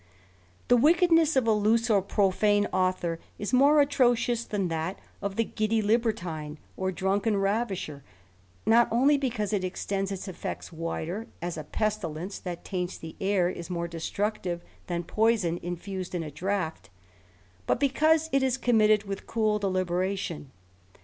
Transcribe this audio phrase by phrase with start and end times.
[0.67, 5.43] The wickedness of a loose or profane author is more atrocious than that of the
[5.43, 8.01] giddy libertine, or drunken ravisher,
[8.65, 13.47] not only because it extends its effects wider, as a pestilence that taints the air
[13.47, 16.89] is more destructive than poison infused in a draught,
[17.67, 20.49] but because it is committed with cool deliberation.